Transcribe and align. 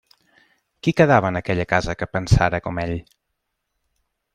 Qui 0.87 0.93
quedava 1.01 1.31
en 1.33 1.39
aquella 1.41 1.67
casa 1.75 1.97
que 2.01 2.11
pensara 2.17 2.65
com 2.69 2.83
ell? 2.87 2.97